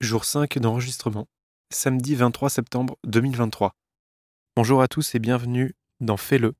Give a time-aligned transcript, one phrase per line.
[0.00, 1.26] jour 5 d'enregistrement,
[1.70, 3.74] samedi 23 septembre 2023.
[4.54, 6.54] Bonjour à tous et bienvenue dans Fais-le,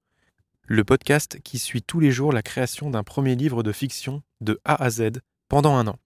[0.65, 4.61] le podcast qui suit tous les jours la création d'un premier livre de fiction de
[4.65, 6.01] A à Z pendant un an.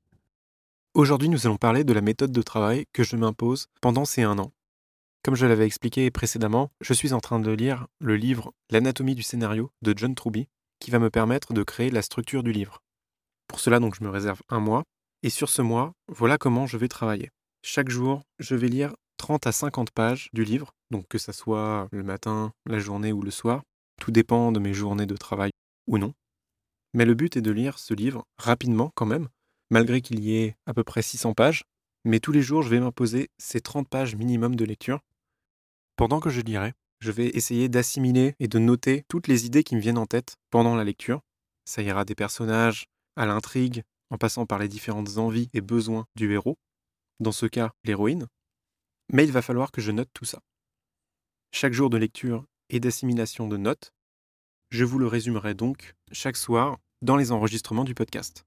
[0.93, 4.39] Aujourd'hui, nous allons parler de la méthode de travail que je m'impose pendant ces un
[4.39, 4.53] an.
[5.23, 9.23] Comme je l'avais expliqué précédemment, je suis en train de lire le livre L'anatomie du
[9.23, 10.49] scénario de John Truby
[10.80, 12.83] qui va me permettre de créer la structure du livre.
[13.46, 14.85] Pour cela, donc, je me réserve un mois
[15.23, 17.30] et sur ce mois, voilà comment je vais travailler.
[17.62, 21.88] Chaque jour, je vais lire 30 à 50 pages du livre, donc que ça soit
[21.92, 23.62] le matin, la journée ou le soir.
[24.00, 25.52] Tout dépend de mes journées de travail
[25.87, 26.12] ou non.
[26.92, 29.28] Mais le but est de lire ce livre rapidement quand même,
[29.70, 31.62] malgré qu'il y ait à peu près 600 pages.
[32.05, 35.00] Mais tous les jours, je vais m'imposer ces 30 pages minimum de lecture.
[35.97, 39.77] Pendant que je lirai, je vais essayer d'assimiler et de noter toutes les idées qui
[39.77, 41.20] me viennent en tête pendant la lecture.
[41.64, 46.33] Ça ira des personnages à l'intrigue, en passant par les différentes envies et besoins du
[46.33, 46.59] héros,
[47.19, 48.27] dans ce cas l'héroïne,
[49.11, 50.41] mais il va falloir que je note tout ça.
[51.50, 53.92] Chaque jour de lecture et d'assimilation de notes,
[54.70, 58.45] je vous le résumerai donc chaque soir dans les enregistrements du podcast.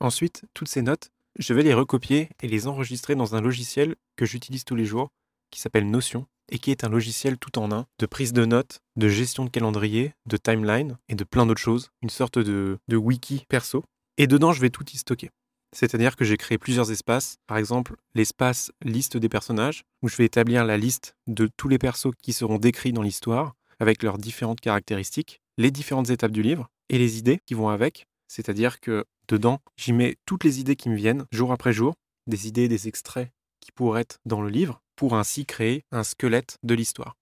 [0.00, 4.26] Ensuite, toutes ces notes, je vais les recopier et les enregistrer dans un logiciel que
[4.26, 5.10] j'utilise tous les jours,
[5.50, 8.80] qui s'appelle Notion, et qui est un logiciel tout en un de prise de notes,
[8.96, 13.44] de gestion de calendrier, de timeline et de plein d'autres choses, une sorte de, wiki
[13.48, 13.84] perso
[14.18, 15.30] et dedans, je vais tout y stocker.
[15.74, 17.36] C'est-à-dire que j'ai créé plusieurs espaces.
[17.46, 21.78] Par exemple, l'espace liste des personnages, où je vais établir la liste de tous les
[21.78, 26.68] persos qui seront décrits dans l'histoire, avec leurs différentes caractéristiques, les différentes étapes du livre
[26.88, 28.06] et les idées qui vont avec.
[28.26, 31.94] C'est-à-dire que dedans, j'y mets toutes les idées qui me viennent jour après jour,
[32.26, 33.30] des idées, des extraits
[33.60, 37.14] qui pourraient être dans le livre, pour ainsi créer un squelette de l'histoire.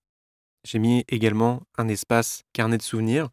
[0.64, 3.28] J'ai mis également un espace carnet de souvenirs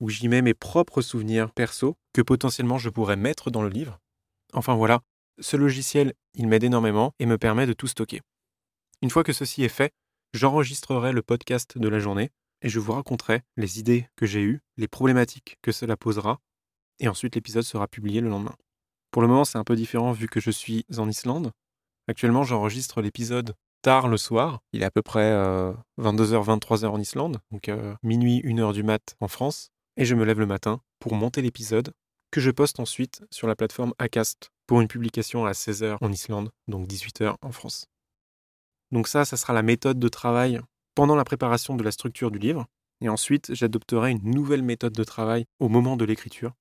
[0.00, 3.98] où j'y mets mes propres souvenirs perso que potentiellement je pourrais mettre dans le livre.
[4.52, 5.00] Enfin voilà,
[5.40, 8.20] ce logiciel, il m'aide énormément et me permet de tout stocker.
[9.02, 9.92] Une fois que ceci est fait,
[10.32, 12.30] j'enregistrerai le podcast de la journée
[12.62, 16.40] et je vous raconterai les idées que j'ai eues, les problématiques que cela posera,
[16.98, 18.56] et ensuite l'épisode sera publié le lendemain.
[19.12, 21.52] Pour le moment, c'est un peu différent vu que je suis en Islande.
[22.08, 24.60] Actuellement, j'enregistre l'épisode tard le soir.
[24.72, 25.30] Il est à peu près
[25.98, 30.14] 22h, euh, 23h en Islande, donc euh, minuit, 1h du mat en France et je
[30.14, 31.92] me lève le matin pour monter l'épisode
[32.30, 36.50] que je poste ensuite sur la plateforme Acast pour une publication à 16h en Islande,
[36.68, 37.86] donc 18h en France.
[38.92, 40.60] Donc ça, ça sera la méthode de travail
[40.94, 42.66] pendant la préparation de la structure du livre,
[43.00, 46.52] et ensuite j'adopterai une nouvelle méthode de travail au moment de l'écriture.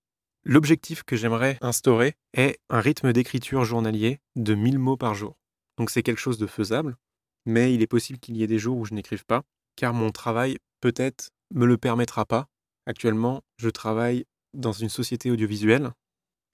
[0.43, 5.37] L'objectif que j'aimerais instaurer est un rythme d'écriture journalier de 1000 mots par jour.
[5.77, 6.97] Donc c'est quelque chose de faisable,
[7.45, 9.43] mais il est possible qu'il y ait des jours où je n'écrive pas,
[9.75, 12.47] car mon travail peut-être me le permettra pas,
[12.87, 15.91] Actuellement, je travaille dans une société audiovisuelle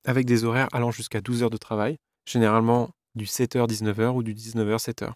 [0.04, 5.14] avec des horaires allant jusqu'à 12 heures de travail, généralement du 7h-19h ou du 19h-7h.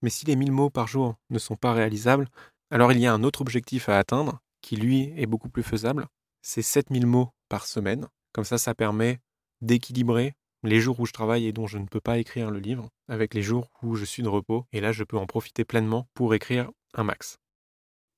[0.00, 2.26] Mais si les 1000 mots par jour ne sont pas réalisables,
[2.70, 6.06] alors il y a un autre objectif à atteindre, qui lui est beaucoup plus faisable,
[6.40, 8.08] c'est 7000 mots par semaine.
[8.32, 9.18] Comme ça, ça permet
[9.60, 10.32] d'équilibrer
[10.62, 13.34] les jours où je travaille et dont je ne peux pas écrire le livre, avec
[13.34, 16.34] les jours où je suis de repos, et là je peux en profiter pleinement pour
[16.34, 17.36] écrire un max.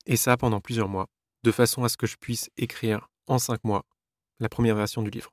[0.06, 1.08] Et ça pendant plusieurs mois
[1.42, 3.84] de façon à ce que je puisse écrire en cinq mois
[4.40, 5.32] la première version du livre.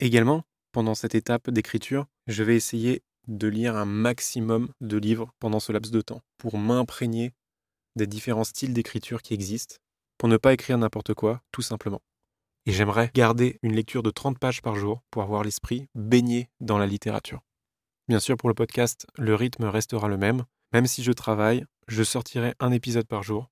[0.00, 5.60] Également, pendant cette étape d'écriture, je vais essayer de lire un maximum de livres pendant
[5.60, 7.32] ce laps de temps pour m'imprégner
[7.96, 9.76] des différents styles d'écriture qui existent,
[10.16, 12.00] pour ne pas écrire n'importe quoi, tout simplement.
[12.66, 16.78] Et j'aimerais garder une lecture de 30 pages par jour pour avoir l'esprit baigné dans
[16.78, 17.40] la littérature.
[18.08, 20.44] Bien sûr, pour le podcast, le rythme restera le même.
[20.72, 23.50] Même si je travaille, je sortirai un épisode par jour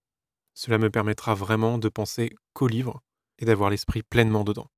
[0.56, 3.03] cela me permettra vraiment de penser qu'au livre
[3.39, 4.69] et d'avoir l'esprit pleinement dedans.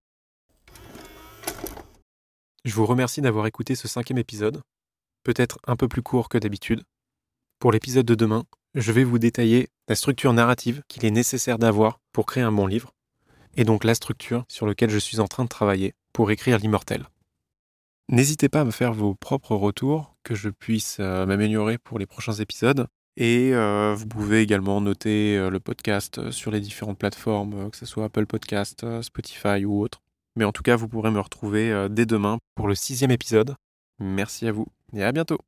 [2.64, 4.60] Je vous remercie d'avoir écouté ce cinquième épisode,
[5.22, 6.82] peut-être un peu plus court que d'habitude.
[7.60, 8.44] Pour l'épisode de demain,
[8.74, 12.66] je vais vous détailler la structure narrative qu'il est nécessaire d'avoir pour créer un bon
[12.66, 12.92] livre,
[13.56, 17.08] et donc la structure sur laquelle je suis en train de travailler pour écrire l'immortel.
[18.08, 22.06] N'hésitez pas à me faire vos propres retours, que je puisse euh, m'améliorer pour les
[22.06, 22.88] prochains épisodes,
[23.20, 27.76] et euh, vous pouvez également noter euh, le podcast euh, sur les différentes plateformes, que
[27.76, 30.00] ce soit Apple Podcast, Spotify ou autre.
[30.36, 33.56] Mais en tout cas, vous pourrez me retrouver dès demain pour le sixième épisode.
[33.98, 35.47] Merci à vous et à bientôt.